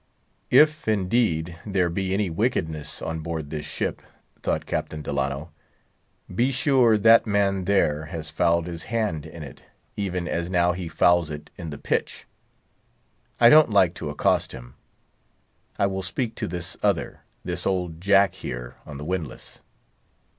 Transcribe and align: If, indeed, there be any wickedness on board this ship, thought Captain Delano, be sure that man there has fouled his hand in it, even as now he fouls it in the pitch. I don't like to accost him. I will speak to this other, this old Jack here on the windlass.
If, 0.49 0.87
indeed, 0.87 1.59
there 1.63 1.87
be 1.87 2.11
any 2.11 2.31
wickedness 2.31 3.03
on 3.03 3.19
board 3.19 3.51
this 3.51 3.67
ship, 3.67 4.01
thought 4.41 4.65
Captain 4.65 5.03
Delano, 5.03 5.51
be 6.33 6.51
sure 6.51 6.97
that 6.97 7.27
man 7.27 7.65
there 7.65 8.05
has 8.05 8.31
fouled 8.31 8.65
his 8.65 8.85
hand 8.89 9.27
in 9.27 9.43
it, 9.43 9.61
even 9.95 10.27
as 10.27 10.49
now 10.49 10.71
he 10.71 10.87
fouls 10.87 11.29
it 11.29 11.51
in 11.55 11.69
the 11.69 11.77
pitch. 11.77 12.25
I 13.39 13.49
don't 13.49 13.69
like 13.69 13.93
to 14.01 14.09
accost 14.09 14.53
him. 14.53 14.73
I 15.77 15.85
will 15.85 16.01
speak 16.01 16.33
to 16.37 16.47
this 16.47 16.75
other, 16.81 17.19
this 17.43 17.67
old 17.67 18.01
Jack 18.01 18.33
here 18.33 18.77
on 18.87 18.97
the 18.97 19.05
windlass. 19.05 19.61